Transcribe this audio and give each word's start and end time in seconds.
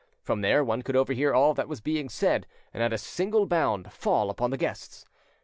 From 0.23 0.41
there 0.41 0.63
one 0.63 0.81
could 0.81 0.95
overhear 0.95 1.31
all 1.31 1.53
that 1.53 1.67
was 1.67 1.79
being 1.79 2.09
said, 2.09 2.47
and 2.73 2.81
at 2.81 2.91
a 2.91 2.97
single 2.97 3.45
bound 3.45 3.93
fall 3.93 4.31
upon 4.31 4.49
the 4.49 4.57
guests. 4.57 5.05